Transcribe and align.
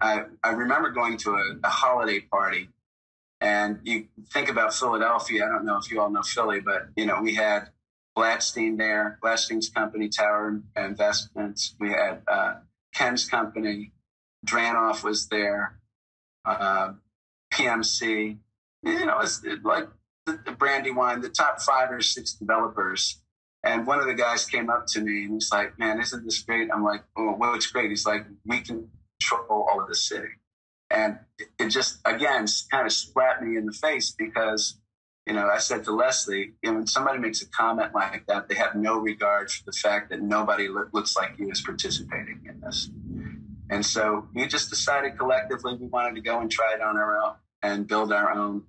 I, 0.00 0.24
I 0.42 0.50
remember 0.50 0.90
going 0.90 1.16
to 1.18 1.32
a, 1.32 1.56
a 1.64 1.68
holiday 1.68 2.20
party 2.20 2.68
and 3.40 3.80
you 3.84 4.06
think 4.32 4.48
about 4.48 4.74
Philadelphia. 4.74 5.46
I 5.46 5.48
don't 5.48 5.64
know 5.64 5.78
if 5.78 5.90
you 5.90 6.00
all 6.00 6.10
know 6.10 6.22
Philly, 6.22 6.60
but 6.60 6.88
you 6.96 7.06
know, 7.06 7.20
we 7.22 7.34
had 7.34 7.70
Blatstein 8.16 8.76
there, 8.76 9.18
Blatstein's 9.22 9.70
company, 9.70 10.08
Tower 10.08 10.60
Investments. 10.76 11.74
We 11.80 11.90
had 11.90 12.22
uh, 12.28 12.56
Ken's 12.94 13.24
company, 13.24 13.92
Dranoff 14.46 15.02
was 15.02 15.28
there, 15.28 15.78
uh, 16.44 16.92
PMC. 17.52 18.36
You 18.82 19.06
know, 19.06 19.20
it's 19.20 19.42
like 19.62 19.88
the, 20.26 20.38
the 20.44 20.52
Brandywine, 20.52 21.20
the 21.20 21.30
top 21.30 21.60
five 21.60 21.90
or 21.90 22.00
six 22.00 22.32
developers. 22.34 23.20
And 23.62 23.86
one 23.86 24.00
of 24.00 24.06
the 24.06 24.14
guys 24.14 24.46
came 24.46 24.70
up 24.70 24.86
to 24.88 25.00
me 25.00 25.24
and 25.24 25.34
he's 25.34 25.52
like, 25.52 25.78
"Man, 25.78 26.00
isn't 26.00 26.24
this 26.24 26.42
great?" 26.42 26.70
I'm 26.72 26.82
like, 26.82 27.04
"Oh, 27.14 27.36
well, 27.38 27.54
it's 27.54 27.66
great." 27.66 27.90
He's 27.90 28.06
like, 28.06 28.24
"We 28.46 28.60
can 28.60 28.90
control 29.20 29.66
of 29.72 29.88
the 29.88 29.94
city," 29.94 30.28
and 30.90 31.18
it, 31.38 31.48
it 31.58 31.68
just 31.68 32.00
again 32.04 32.46
kind 32.70 32.86
of 32.86 32.92
slapped 32.92 33.42
me 33.42 33.56
in 33.56 33.66
the 33.66 33.72
face 33.72 34.10
because 34.10 34.78
you 35.26 35.34
know, 35.34 35.48
I 35.48 35.58
said 35.58 35.84
to 35.84 35.92
Leslie, 35.92 36.54
you 36.62 36.70
know, 36.70 36.78
when 36.78 36.86
somebody 36.86 37.18
makes 37.18 37.42
a 37.42 37.46
comment 37.46 37.94
like 37.94 38.26
that, 38.26 38.48
they 38.48 38.54
have 38.56 38.74
no 38.74 38.98
regard 38.98 39.50
for 39.50 39.64
the 39.64 39.72
fact 39.72 40.10
that 40.10 40.20
nobody 40.20 40.66
lo- 40.66 40.88
looks 40.92 41.16
like 41.16 41.38
you 41.38 41.50
is 41.50 41.60
participating 41.60 42.40
in 42.48 42.60
this. 42.60 42.88
And 43.70 43.86
so 43.86 44.26
we 44.34 44.46
just 44.46 44.70
decided 44.70 45.16
collectively 45.18 45.76
we 45.76 45.86
wanted 45.86 46.16
to 46.16 46.20
go 46.20 46.40
and 46.40 46.50
try 46.50 46.74
it 46.74 46.80
on 46.80 46.96
our 46.96 47.16
own 47.16 47.34
and 47.62 47.86
build 47.86 48.12
our 48.12 48.32
own 48.32 48.64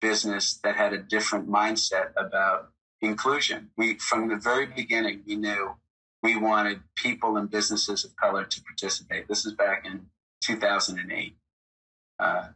business 0.00 0.60
that 0.62 0.76
had 0.76 0.92
a 0.92 0.98
different 0.98 1.50
mindset 1.50 2.12
about 2.16 2.70
inclusion. 3.00 3.70
We, 3.76 3.94
from 3.94 4.28
the 4.28 4.36
very 4.36 4.66
beginning, 4.66 5.22
we 5.26 5.36
knew 5.36 5.74
we 6.26 6.36
wanted 6.36 6.80
people 6.96 7.36
and 7.36 7.48
businesses 7.48 8.04
of 8.04 8.16
color 8.16 8.44
to 8.44 8.60
participate. 8.64 9.28
This 9.28 9.46
is 9.46 9.52
back 9.52 9.86
in 9.86 10.06
2008. 10.42 11.36
Uh, 12.18 12.48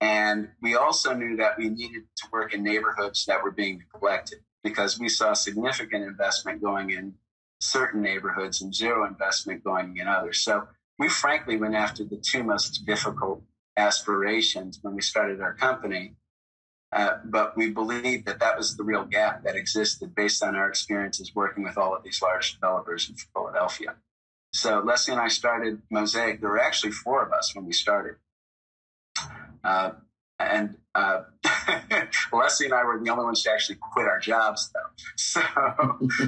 and 0.00 0.48
we 0.62 0.74
also 0.74 1.12
knew 1.12 1.36
that 1.36 1.58
we 1.58 1.68
needed 1.68 2.04
to 2.16 2.26
work 2.32 2.54
in 2.54 2.62
neighborhoods 2.62 3.26
that 3.26 3.44
were 3.44 3.50
being 3.50 3.82
neglected 3.92 4.38
because 4.62 4.98
we 4.98 5.10
saw 5.10 5.34
significant 5.34 6.02
investment 6.02 6.62
going 6.62 6.92
in 6.92 7.12
certain 7.60 8.00
neighborhoods 8.00 8.62
and 8.62 8.74
zero 8.74 9.06
investment 9.06 9.62
going 9.62 9.98
in 9.98 10.08
others. 10.08 10.40
So 10.40 10.66
we 10.98 11.10
frankly 11.10 11.58
went 11.58 11.74
after 11.74 12.04
the 12.04 12.16
two 12.16 12.42
most 12.42 12.86
difficult 12.86 13.42
aspirations 13.76 14.78
when 14.80 14.94
we 14.94 15.02
started 15.02 15.42
our 15.42 15.52
company. 15.52 16.14
Uh, 16.94 17.18
but 17.24 17.56
we 17.56 17.70
believe 17.70 18.24
that 18.24 18.38
that 18.38 18.56
was 18.56 18.76
the 18.76 18.84
real 18.84 19.04
gap 19.04 19.42
that 19.42 19.56
existed 19.56 20.14
based 20.14 20.44
on 20.44 20.54
our 20.54 20.68
experiences 20.68 21.34
working 21.34 21.64
with 21.64 21.76
all 21.76 21.94
of 21.94 22.04
these 22.04 22.22
large 22.22 22.54
developers 22.54 23.08
in 23.08 23.16
Philadelphia. 23.34 23.96
So 24.52 24.78
Leslie 24.78 25.12
and 25.12 25.20
I 25.20 25.26
started 25.26 25.82
Mosaic. 25.90 26.40
There 26.40 26.50
were 26.50 26.62
actually 26.62 26.92
four 26.92 27.24
of 27.24 27.32
us 27.32 27.52
when 27.56 27.66
we 27.66 27.72
started. 27.72 28.14
Uh, 29.64 29.92
and 30.38 30.76
uh, 30.94 31.22
Leslie 32.32 32.66
and 32.66 32.74
I 32.74 32.84
were 32.84 33.00
the 33.02 33.10
only 33.10 33.24
ones 33.24 33.42
to 33.42 33.50
actually 33.50 33.78
quit 33.80 34.06
our 34.06 34.20
jobs, 34.20 34.70
though. 34.72 34.90
So, 35.16 35.40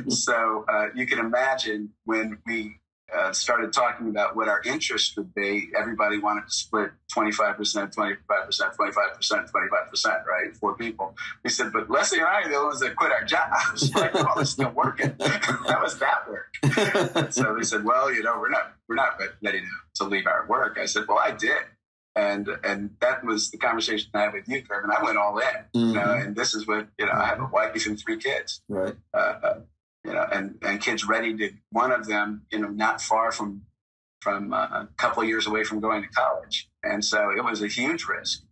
so 0.08 0.64
uh, 0.68 0.88
you 0.96 1.06
can 1.06 1.20
imagine 1.20 1.90
when 2.04 2.38
we 2.44 2.80
uh, 3.16 3.32
started 3.32 3.72
talking 3.72 4.08
about 4.08 4.36
what 4.36 4.48
our 4.48 4.60
interest 4.64 5.16
would 5.16 5.34
be, 5.34 5.68
everybody 5.76 6.18
wanted 6.18 6.42
to 6.42 6.50
split 6.50 6.90
25%, 7.14 7.56
25%, 7.94 8.18
25%, 8.28 9.50
25%, 9.50 10.24
right? 10.24 10.56
Four 10.56 10.76
people. 10.76 11.14
We 11.42 11.50
said, 11.50 11.72
but 11.72 11.90
Leslie 11.90 12.18
and 12.18 12.26
I 12.26 12.42
are 12.42 12.48
the 12.50 12.64
ones 12.64 12.80
that 12.80 12.94
quit 12.96 13.12
our 13.12 13.24
jobs. 13.24 13.94
like, 13.94 14.14
well, 14.14 14.38
it's 14.38 14.50
still 14.50 14.70
working. 14.70 15.14
How 15.20 15.82
was 15.82 15.98
that 15.98 16.28
work? 16.28 17.32
so 17.32 17.54
they 17.56 17.64
said, 17.64 17.84
well, 17.84 18.12
you 18.12 18.22
know, 18.22 18.38
we're 18.38 18.50
not, 18.50 18.74
we're 18.88 18.96
not 18.96 19.18
ready 19.42 19.60
to, 19.60 19.66
to 19.96 20.04
leave 20.04 20.26
our 20.26 20.46
work. 20.46 20.78
I 20.80 20.86
said, 20.86 21.04
well, 21.08 21.18
I 21.18 21.30
did 21.30 21.62
and 22.16 22.48
and 22.64 22.90
that 23.00 23.22
was 23.24 23.50
the 23.50 23.58
conversation 23.58 24.10
I 24.14 24.22
had 24.22 24.32
with 24.32 24.48
you, 24.48 24.62
Kirk. 24.62 24.82
And 24.82 24.92
I 24.92 25.02
went 25.02 25.18
all 25.18 25.38
in, 25.38 25.44
mm-hmm. 25.44 25.78
you 25.78 25.92
know. 25.92 26.00
Mm-hmm. 26.00 26.28
And 26.28 26.36
this 26.36 26.54
is 26.54 26.66
what 26.66 26.88
you 26.98 27.04
know. 27.04 27.12
I 27.12 27.26
have 27.26 27.40
a 27.40 27.46
wife 27.46 27.86
and 27.86 28.00
three 28.00 28.16
kids, 28.16 28.62
right? 28.68 28.94
Uh, 29.12 29.34
uh, 29.42 29.58
you 30.06 30.12
know, 30.12 30.26
and 30.32 30.58
and 30.62 30.80
kids 30.80 31.06
ready 31.06 31.36
to. 31.36 31.50
One 31.70 31.92
of 31.92 32.06
them, 32.06 32.46
you 32.50 32.60
know, 32.60 32.68
not 32.68 33.00
far 33.00 33.32
from 33.32 33.62
from 34.20 34.52
uh, 34.52 34.56
a 34.56 34.88
couple 34.96 35.22
of 35.22 35.28
years 35.28 35.46
away 35.46 35.64
from 35.64 35.80
going 35.80 36.02
to 36.02 36.08
college, 36.08 36.68
and 36.82 37.04
so 37.04 37.30
it 37.30 37.44
was 37.44 37.62
a 37.62 37.68
huge 37.68 38.06
risk 38.06 38.42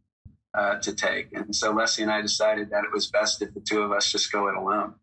uh, 0.53 0.79
to 0.81 0.95
take. 0.95 1.33
And 1.33 1.55
so 1.55 1.73
Leslie 1.73 2.03
and 2.03 2.13
I 2.13 2.21
decided 2.21 2.71
that 2.71 2.85
it 2.85 2.93
was 2.93 3.07
best 3.07 3.41
if 3.43 3.55
the 3.55 3.61
two 3.61 3.83
of 3.83 3.93
us 3.93 4.11
just 4.11 4.31
go 4.31 4.49
it 4.49 4.57
alone. 4.57 4.95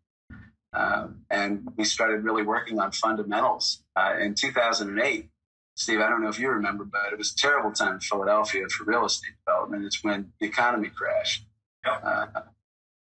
Um, 0.74 1.24
and 1.30 1.68
we 1.76 1.84
started 1.84 2.24
really 2.24 2.42
working 2.42 2.78
on 2.78 2.92
fundamentals 2.92 3.82
uh, 3.94 4.14
in 4.18 4.34
2008 4.34 5.28
Steve, 5.74 6.00
I 6.00 6.08
don't 6.08 6.22
know 6.22 6.28
if 6.28 6.38
you 6.38 6.48
remember, 6.48 6.84
but 6.84 7.12
it 7.12 7.18
was 7.18 7.32
a 7.32 7.36
terrible 7.36 7.72
time 7.72 7.94
in 7.94 8.00
Philadelphia 8.00 8.68
for 8.68 8.84
real 8.84 9.06
estate 9.06 9.32
development. 9.44 9.84
It's 9.84 10.04
when 10.04 10.32
the 10.40 10.46
economy 10.46 10.90
crashed. 10.94 11.46
Yep. 11.84 12.04
Uh, 12.04 12.26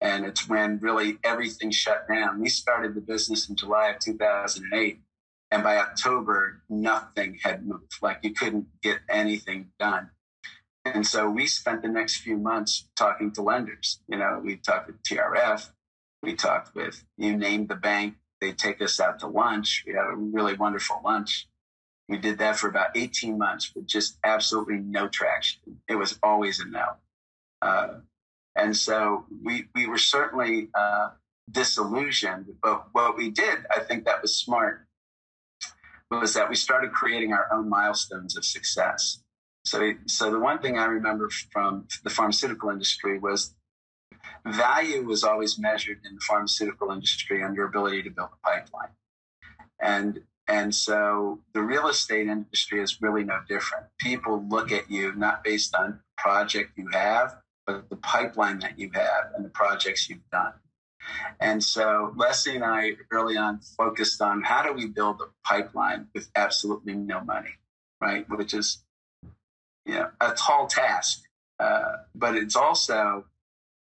and 0.02 0.26
it's 0.26 0.48
when 0.48 0.78
really 0.80 1.18
everything 1.22 1.70
shut 1.70 2.08
down. 2.08 2.40
We 2.40 2.48
started 2.48 2.94
the 2.94 3.00
business 3.00 3.48
in 3.48 3.54
July 3.54 3.90
of 3.90 4.00
2008. 4.00 4.98
And 5.52 5.62
by 5.62 5.76
October, 5.76 6.62
nothing 6.68 7.38
had 7.42 7.64
moved. 7.64 7.94
Like 8.02 8.18
you 8.22 8.34
couldn't 8.34 8.66
get 8.82 8.98
anything 9.08 9.68
done. 9.78 10.10
And 10.84 11.06
so 11.06 11.30
we 11.30 11.46
spent 11.46 11.82
the 11.82 11.88
next 11.88 12.16
few 12.16 12.36
months 12.36 12.88
talking 12.96 13.30
to 13.32 13.42
lenders. 13.42 14.00
You 14.08 14.18
know, 14.18 14.40
we 14.44 14.56
talked 14.56 14.88
with 14.88 15.00
TRF, 15.04 15.70
we 16.22 16.34
talked 16.34 16.74
with 16.74 17.04
you 17.16 17.36
name 17.36 17.68
the 17.68 17.76
bank. 17.76 18.14
They 18.40 18.52
take 18.52 18.82
us 18.82 18.98
out 18.98 19.20
to 19.20 19.28
lunch. 19.28 19.84
We 19.86 19.92
had 19.92 20.06
a 20.12 20.16
really 20.16 20.54
wonderful 20.54 21.00
lunch. 21.04 21.46
We 22.08 22.18
did 22.18 22.38
that 22.38 22.56
for 22.56 22.68
about 22.68 22.96
18 22.96 23.38
months 23.38 23.72
with 23.74 23.86
just 23.86 24.18
absolutely 24.24 24.78
no 24.78 25.06
traction. 25.06 25.60
It 25.88 25.94
was 25.94 26.18
always 26.24 26.58
a 26.58 26.66
no. 26.66 26.86
Uh, 27.60 27.88
and 28.56 28.76
so 28.76 29.24
we, 29.42 29.66
we 29.74 29.86
were 29.86 29.98
certainly 29.98 30.68
uh, 30.74 31.10
disillusioned. 31.50 32.46
But 32.62 32.86
what 32.92 33.16
we 33.16 33.30
did, 33.30 33.60
I 33.74 33.80
think 33.80 34.04
that 34.04 34.22
was 34.22 34.36
smart, 34.36 34.86
was 36.10 36.34
that 36.34 36.48
we 36.48 36.56
started 36.56 36.92
creating 36.92 37.32
our 37.32 37.48
own 37.52 37.68
milestones 37.68 38.36
of 38.36 38.44
success. 38.44 39.22
So, 39.64 39.92
so 40.06 40.30
the 40.30 40.40
one 40.40 40.58
thing 40.58 40.78
I 40.78 40.84
remember 40.84 41.30
from 41.52 41.86
the 42.04 42.10
pharmaceutical 42.10 42.70
industry 42.70 43.18
was 43.18 43.54
value 44.44 45.04
was 45.04 45.24
always 45.24 45.58
measured 45.58 46.00
in 46.04 46.14
the 46.14 46.20
pharmaceutical 46.20 46.90
industry 46.90 47.42
on 47.42 47.54
your 47.54 47.66
ability 47.66 48.02
to 48.02 48.10
build 48.10 48.30
a 48.32 48.46
pipeline. 48.46 48.90
And 49.80 50.20
and 50.48 50.74
so 50.74 51.40
the 51.54 51.62
real 51.62 51.86
estate 51.88 52.26
industry 52.26 52.82
is 52.82 53.00
really 53.00 53.22
no 53.22 53.38
different. 53.48 53.86
People 54.00 54.44
look 54.48 54.72
at 54.72 54.90
you 54.90 55.14
not 55.14 55.44
based 55.44 55.74
on 55.74 56.00
project 56.18 56.72
you 56.76 56.88
have, 56.92 57.36
but 57.66 57.88
the 57.90 57.96
pipeline 57.96 58.58
that 58.60 58.78
you 58.78 58.90
have 58.94 59.32
and 59.34 59.44
the 59.44 59.50
projects 59.50 60.08
you've 60.08 60.28
done. 60.30 60.52
And 61.40 61.62
so 61.62 62.12
Leslie 62.16 62.56
and 62.56 62.64
I 62.64 62.92
early 63.10 63.36
on 63.36 63.60
focused 63.76 64.20
on 64.22 64.42
how 64.42 64.62
do 64.62 64.72
we 64.72 64.86
build 64.86 65.20
a 65.20 65.48
pipeline 65.48 66.06
with 66.14 66.28
absolutely 66.36 66.94
no 66.94 67.20
money, 67.22 67.54
right? 68.00 68.24
Which 68.28 68.54
is, 68.54 68.84
you 69.84 69.94
know, 69.94 70.10
a 70.20 70.32
tall 70.32 70.66
task, 70.66 71.24
uh, 71.58 71.96
but 72.14 72.36
it's 72.36 72.56
also 72.56 73.24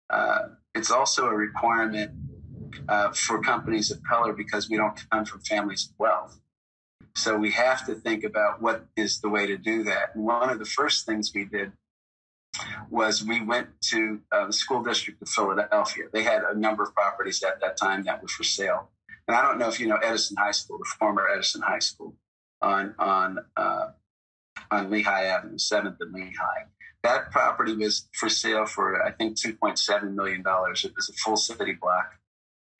uh, 0.09 0.49
it's 0.73 0.91
also 0.91 1.27
a 1.27 1.35
requirement 1.35 2.11
uh, 2.89 3.11
for 3.11 3.41
companies 3.41 3.91
of 3.91 4.03
color 4.03 4.33
because 4.33 4.69
we 4.69 4.77
don't 4.77 5.09
come 5.09 5.25
from 5.25 5.39
families 5.41 5.89
of 5.89 5.95
wealth. 5.97 6.39
So 7.15 7.37
we 7.37 7.51
have 7.51 7.85
to 7.85 7.95
think 7.95 8.25
about 8.25 8.61
what 8.61 8.85
is 8.97 9.21
the 9.21 9.29
way 9.29 9.47
to 9.47 9.57
do 9.57 9.83
that. 9.83 10.15
And 10.15 10.25
one 10.25 10.49
of 10.49 10.59
the 10.59 10.65
first 10.65 11.05
things 11.05 11.31
we 11.33 11.45
did 11.45 11.71
was 12.95 13.23
we 13.23 13.41
went 13.41 13.67
to 13.89 14.21
uh, 14.31 14.47
the 14.47 14.53
school 14.53 14.81
district 14.81 15.21
of 15.21 15.29
Philadelphia. 15.29 16.05
They 16.11 16.23
had 16.23 16.43
a 16.43 16.57
number 16.57 16.83
of 16.83 16.95
properties 16.95 17.43
at 17.43 17.59
that 17.61 17.77
time 17.77 18.03
that 18.03 18.21
were 18.21 18.27
for 18.27 18.43
sale. 18.43 18.89
And 19.27 19.35
I 19.35 19.41
don't 19.41 19.59
know 19.59 19.67
if 19.67 19.79
you 19.79 19.87
know 19.87 19.97
Edison 19.97 20.37
High 20.37 20.51
School, 20.51 20.77
the 20.77 20.85
former 20.97 21.27
Edison 21.27 21.61
High 21.61 21.79
School 21.79 22.15
on 22.61 22.95
on 22.97 23.39
uh, 23.57 23.87
on 24.71 24.89
Lehigh 24.89 25.25
Avenue, 25.25 25.57
Seventh 25.57 25.97
and 25.99 26.13
Lehigh. 26.13 26.65
That 27.03 27.31
property 27.31 27.75
was 27.75 28.07
for 28.13 28.29
sale 28.29 28.65
for 28.65 29.03
I 29.03 29.11
think 29.11 29.37
two 29.37 29.53
point 29.53 29.77
seven 29.77 30.15
million 30.15 30.41
dollars. 30.41 30.85
It 30.85 30.93
was 30.95 31.09
a 31.09 31.13
full 31.13 31.37
city 31.37 31.73
block 31.73 32.13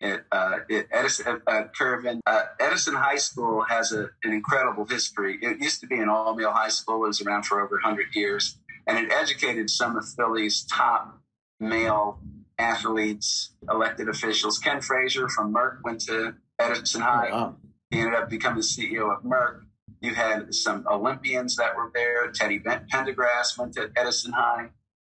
at, 0.01 0.25
uh, 0.31 0.57
at 0.71 0.87
Edison, 0.91 1.41
uh, 1.47 1.63
Curvin. 1.79 2.19
Uh, 2.25 2.43
Edison 2.59 2.95
High 2.95 3.17
School 3.17 3.63
has 3.67 3.91
a, 3.91 4.09
an 4.23 4.33
incredible 4.33 4.85
history. 4.85 5.37
It 5.41 5.59
used 5.59 5.81
to 5.81 5.87
be 5.87 5.99
an 5.99 6.09
all 6.09 6.35
male 6.35 6.51
high 6.51 6.69
school. 6.69 7.03
It 7.05 7.07
was 7.07 7.21
around 7.21 7.45
for 7.45 7.61
over 7.61 7.75
100 7.75 8.07
years, 8.13 8.57
and 8.87 8.97
it 8.97 9.11
educated 9.11 9.69
some 9.69 9.97
of 9.97 10.07
Philly's 10.07 10.63
top 10.63 11.19
male 11.59 12.19
athletes, 12.57 13.53
elected 13.69 14.09
officials. 14.09 14.59
Ken 14.59 14.81
Frazier 14.81 15.27
from 15.29 15.53
Merck 15.53 15.79
went 15.83 16.01
to 16.01 16.35
Edison 16.59 17.01
oh, 17.01 17.05
High. 17.05 17.29
Oh, 17.31 17.35
wow. 17.35 17.55
He 17.89 17.99
ended 17.99 18.15
up 18.15 18.29
becoming 18.29 18.57
the 18.57 18.63
CEO 18.63 19.15
of 19.15 19.23
Merck. 19.23 19.61
You 20.01 20.13
had 20.13 20.53
some 20.53 20.85
Olympians 20.89 21.55
that 21.55 21.75
were 21.75 21.91
there. 21.93 22.31
Teddy 22.31 22.59
Pendergrass 22.59 23.57
went 23.57 23.73
to 23.73 23.91
Edison 23.95 24.33
High. 24.33 24.69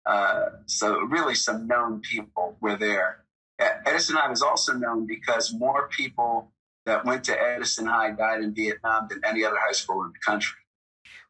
Uh, 0.06 0.50
so 0.66 1.00
really, 1.00 1.34
some 1.34 1.66
known 1.66 2.00
people 2.00 2.56
were 2.60 2.76
there. 2.76 3.24
Edison 3.58 4.16
High 4.16 4.30
was 4.30 4.42
also 4.42 4.72
known 4.72 5.06
because 5.06 5.52
more 5.52 5.88
people 5.88 6.52
that 6.86 7.04
went 7.04 7.24
to 7.24 7.38
Edison 7.38 7.86
High 7.86 8.12
died 8.12 8.42
in 8.42 8.54
Vietnam 8.54 9.08
than 9.10 9.20
any 9.24 9.44
other 9.44 9.58
high 9.58 9.72
school 9.72 10.02
in 10.02 10.12
the 10.12 10.18
country. 10.24 10.58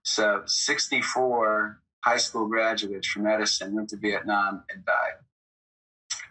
So 0.02 0.42
64 0.46 1.80
high 2.04 2.16
school 2.16 2.46
graduates 2.46 3.08
from 3.08 3.26
Edison 3.26 3.74
went 3.74 3.88
to 3.90 3.96
Vietnam 3.96 4.64
and 4.72 4.84
died. 4.84 5.18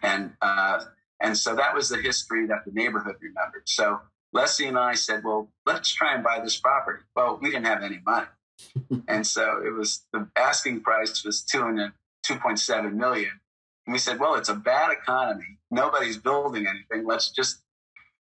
And, 0.02 0.32
uh, 0.40 0.84
and 1.20 1.36
so 1.36 1.54
that 1.56 1.74
was 1.74 1.88
the 1.88 2.00
history 2.00 2.46
that 2.46 2.64
the 2.64 2.72
neighborhood 2.72 3.16
remembered. 3.20 3.62
So 3.66 4.00
Leslie 4.32 4.66
and 4.66 4.78
I 4.78 4.94
said, 4.94 5.24
well, 5.24 5.50
let's 5.66 5.90
try 5.90 6.14
and 6.14 6.22
buy 6.22 6.40
this 6.40 6.56
property. 6.56 7.02
Well, 7.16 7.38
we 7.40 7.50
didn't 7.50 7.66
have 7.66 7.82
any 7.82 8.00
money. 8.04 8.26
and 9.08 9.26
so 9.26 9.62
it 9.64 9.70
was 9.70 10.04
the 10.12 10.28
asking 10.36 10.80
price 10.80 11.24
was 11.24 11.42
two 11.42 11.62
and 11.62 11.92
2.7 12.26 12.92
million. 12.94 13.40
And 13.86 13.92
we 13.92 13.98
said, 13.98 14.20
well, 14.20 14.34
it's 14.34 14.48
a 14.48 14.54
bad 14.54 14.92
economy. 14.92 15.58
Nobody's 15.70 16.18
building 16.18 16.66
anything. 16.66 17.06
Let's 17.06 17.30
just 17.30 17.62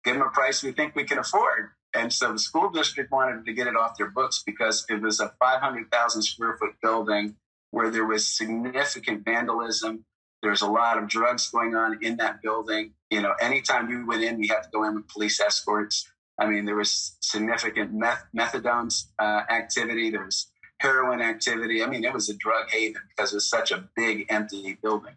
give 0.03 0.15
them 0.15 0.25
a 0.25 0.29
price 0.29 0.63
we 0.63 0.71
think 0.71 0.95
we 0.95 1.03
can 1.03 1.17
afford. 1.17 1.71
And 1.93 2.13
so 2.13 2.31
the 2.33 2.39
school 2.39 2.69
district 2.69 3.11
wanted 3.11 3.45
to 3.45 3.53
get 3.53 3.67
it 3.67 3.75
off 3.75 3.97
their 3.97 4.09
books 4.09 4.43
because 4.45 4.85
it 4.89 5.01
was 5.01 5.19
a 5.19 5.33
500,000 5.39 6.21
square 6.21 6.57
foot 6.57 6.75
building 6.81 7.35
where 7.71 7.89
there 7.89 8.05
was 8.05 8.27
significant 8.27 9.25
vandalism. 9.25 10.05
There's 10.41 10.61
a 10.61 10.67
lot 10.67 10.97
of 10.97 11.07
drugs 11.07 11.49
going 11.49 11.75
on 11.75 11.99
in 12.01 12.17
that 12.17 12.41
building. 12.41 12.93
You 13.09 13.21
know, 13.21 13.33
anytime 13.41 13.87
we 13.87 14.03
went 14.03 14.23
in, 14.23 14.37
we 14.37 14.47
had 14.47 14.61
to 14.61 14.69
go 14.71 14.83
in 14.83 14.95
with 14.95 15.07
police 15.07 15.39
escorts. 15.39 16.07
I 16.39 16.47
mean, 16.47 16.65
there 16.65 16.75
was 16.75 17.17
significant 17.21 17.93
meth- 17.93 18.27
methadone 18.35 18.93
uh, 19.17 19.41
activity. 19.49 20.09
There 20.09 20.23
was 20.23 20.47
heroin 20.79 21.21
activity. 21.21 21.83
I 21.83 21.87
mean, 21.87 22.05
it 22.05 22.13
was 22.13 22.29
a 22.29 22.35
drug 22.35 22.69
haven 22.69 23.01
because 23.09 23.33
it 23.33 23.37
was 23.37 23.49
such 23.49 23.71
a 23.71 23.89
big, 23.95 24.27
empty 24.29 24.77
building. 24.81 25.15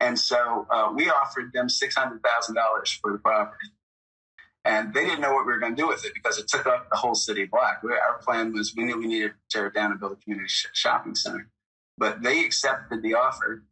And 0.00 0.18
so 0.18 0.66
uh, 0.70 0.92
we 0.94 1.08
offered 1.08 1.52
them 1.52 1.68
$600,000 1.68 3.00
for 3.00 3.12
the 3.12 3.18
property. 3.18 3.68
And 4.64 4.94
they 4.94 5.04
didn't 5.04 5.20
know 5.20 5.34
what 5.34 5.46
we 5.46 5.52
were 5.52 5.58
going 5.58 5.76
to 5.76 5.82
do 5.82 5.88
with 5.88 6.04
it 6.04 6.12
because 6.14 6.38
it 6.38 6.48
took 6.48 6.66
up 6.66 6.88
the 6.90 6.96
whole 6.96 7.14
city 7.14 7.44
block. 7.44 7.82
Our 7.84 8.18
plan 8.18 8.52
was 8.52 8.74
we 8.74 8.84
knew 8.84 8.98
we 8.98 9.06
needed 9.06 9.32
to 9.32 9.34
tear 9.50 9.66
it 9.66 9.74
down 9.74 9.90
and 9.90 10.00
build 10.00 10.12
a 10.12 10.16
community 10.16 10.48
shopping 10.72 11.14
center. 11.14 11.48
But 11.98 12.22
they 12.22 12.44
accepted 12.44 13.02
the 13.02 13.14
offer. 13.14 13.62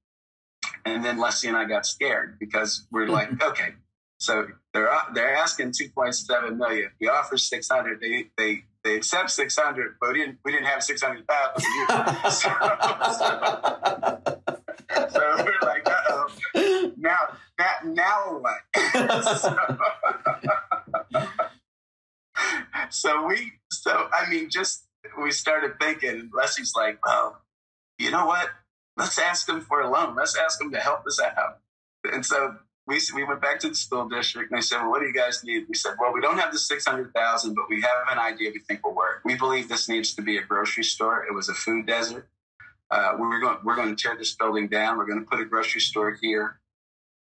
And 0.85 1.05
then 1.05 1.19
Leslie 1.19 1.49
and 1.49 1.57
I 1.57 1.65
got 1.65 1.87
scared 1.87 2.39
because 2.39 2.87
we're 2.91 3.09
like, 3.09 3.43
okay, 3.51 3.75
so 4.23 4.47
they're 4.73 4.89
they're 5.15 5.35
asking 5.35 5.73
2.7 5.73 6.57
million. 6.57 6.91
We 7.01 7.09
offer 7.09 7.37
600. 7.37 8.01
They 8.01 8.27
they 8.37 8.65
they 8.85 8.95
accept 8.95 9.31
600, 9.31 9.97
but 10.01 10.13
we 10.13 10.19
didn't 10.19 10.39
we 10.45 10.53
didn't 10.53 10.67
have 10.67 10.85
600,000. 10.85 11.61
so, 12.31 12.49
so, 13.19 13.61
started 25.63 25.79
thinking. 25.81 26.31
Leslie's 26.35 26.75
like, 26.77 27.05
well, 27.05 27.41
you 27.99 28.11
know 28.11 28.27
what? 28.27 28.49
Let's 28.97 29.19
ask 29.19 29.47
them 29.47 29.61
for 29.61 29.81
a 29.81 29.91
loan. 29.91 30.15
Let's 30.17 30.37
ask 30.37 30.59
them 30.59 30.73
to 30.73 30.79
help 30.79 31.07
us 31.07 31.21
out. 31.21 31.59
And 32.05 32.25
so 32.27 32.57
we, 32.87 33.01
we 33.15 33.25
went 33.25 33.41
back 33.41 33.61
to 33.61 33.69
the 33.69 33.75
school 33.75 34.09
district 34.09 34.51
and 34.51 34.59
they 34.59 34.63
said, 34.63 34.79
well, 34.79 34.91
what 34.91 35.01
do 35.01 35.07
you 35.07 35.15
guys 35.15 35.43
need? 35.45 35.67
We 35.69 35.75
said, 35.75 35.95
well, 36.01 36.13
we 36.13 36.21
don't 36.21 36.39
have 36.39 36.53
the 36.53 36.59
600,000, 36.59 37.55
but 37.55 37.65
we 37.71 37.81
have 37.81 37.91
an 38.11 38.19
idea 38.19 38.51
we 38.53 38.61
think 38.61 38.85
will 38.85 38.95
work. 38.95 39.23
We 39.25 39.37
believe 39.37 39.69
this 39.69 39.89
needs 39.89 40.15
to 40.15 40.23
be 40.23 40.37
a 40.37 40.43
grocery 40.43 40.85
store. 40.85 41.25
It 41.25 41.35
was 41.35 41.49
a 41.49 41.55
food 41.55 41.87
desert. 41.87 42.29
Uh, 42.91 43.17
we're 43.19 43.41
going, 43.41 43.59
we're 43.65 43.77
going 43.77 43.95
to 43.95 44.03
tear 44.03 44.17
this 44.17 44.35
building 44.35 44.69
down. 44.69 44.99
We're 44.99 45.07
going 45.07 45.21
to 45.21 45.27
put 45.27 45.41
a 45.41 45.45
grocery 45.45 45.81
store 45.81 46.19
here. 46.21 46.59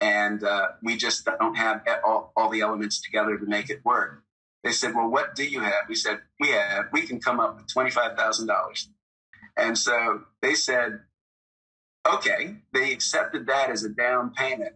And 0.01 0.43
uh, 0.43 0.69
we 0.81 0.97
just 0.97 1.25
don't 1.25 1.55
have 1.55 1.83
all, 2.05 2.33
all 2.35 2.49
the 2.49 2.61
elements 2.61 2.99
together 2.99 3.37
to 3.37 3.45
make 3.45 3.69
it 3.69 3.85
work. 3.85 4.23
They 4.63 4.71
said, 4.71 4.93
well, 4.93 5.09
what 5.09 5.35
do 5.35 5.43
you 5.45 5.59
have? 5.61 5.87
We 5.89 5.95
said, 5.95 6.19
we 6.39 6.49
have, 6.49 6.85
we 6.91 7.01
can 7.03 7.19
come 7.19 7.39
up 7.39 7.57
with 7.57 7.67
$25,000. 7.67 8.87
And 9.57 9.77
so 9.77 10.21
they 10.41 10.53
said, 10.53 10.99
okay, 12.11 12.55
they 12.73 12.91
accepted 12.93 13.47
that 13.47 13.69
as 13.69 13.83
a 13.83 13.89
down 13.89 14.31
payment, 14.31 14.73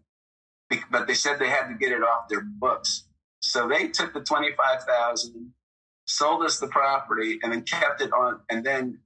but 0.91 1.07
they 1.07 1.13
said 1.13 1.39
they 1.39 1.49
had 1.49 1.67
to 1.67 1.75
get 1.75 1.91
it 1.91 2.01
off 2.01 2.29
their 2.29 2.41
books. 2.41 3.05
So 3.41 3.67
they 3.67 3.89
took 3.89 4.13
the 4.13 4.21
25,000, 4.21 5.53
sold 6.05 6.43
us 6.43 6.59
the 6.59 6.67
property 6.67 7.39
and 7.43 7.51
then 7.51 7.61
kept 7.61 8.01
it 8.01 8.11
on. 8.11 8.39
And 8.49 8.65
then, 8.65 8.99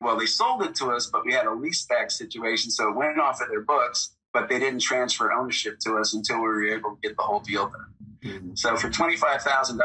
well, 0.00 0.18
they 0.18 0.26
sold 0.26 0.62
it 0.62 0.74
to 0.76 0.88
us, 0.92 1.08
but 1.10 1.24
we 1.24 1.32
had 1.32 1.46
a 1.46 1.52
lease 1.52 1.86
back 1.86 2.10
situation. 2.10 2.70
So 2.70 2.90
it 2.90 2.96
went 2.96 3.18
off 3.18 3.40
of 3.40 3.48
their 3.48 3.62
books, 3.62 4.14
but 4.32 4.48
they 4.48 4.58
didn't 4.58 4.80
transfer 4.80 5.32
ownership 5.32 5.78
to 5.80 5.96
us 5.96 6.14
until 6.14 6.36
we 6.36 6.48
were 6.48 6.66
able 6.68 6.90
to 6.90 6.98
get 7.02 7.16
the 7.16 7.22
whole 7.22 7.40
deal 7.40 7.68
done. 7.68 7.97
Mm-hmm. 8.22 8.54
So 8.54 8.76
for 8.76 8.88
$25,000, 8.88 9.78